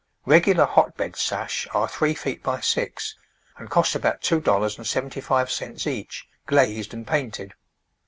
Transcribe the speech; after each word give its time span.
Regular 0.25 0.65
hotbed 0.65 1.15
sash 1.15 1.67
are 1.75 1.87
three 1.87 2.15
feet 2.15 2.41
by 2.41 2.59
six, 2.59 3.13
and 3.57 3.69
cost 3.69 3.93
about 3.93 4.23
two 4.23 4.39
dollars 4.41 4.75
and 4.79 4.87
seventy 4.87 5.21
five 5.21 5.51
cents 5.51 5.85
each, 5.85 6.27
glazed 6.47 6.91
and 6.91 7.05
painted. 7.05 7.53